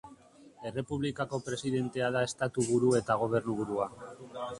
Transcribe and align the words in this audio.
Errepublikako 0.69 1.39
presidentea 1.49 2.09
da 2.15 2.23
estatuburu 2.29 2.89
eta 3.01 3.19
gobernuburua. 3.25 3.89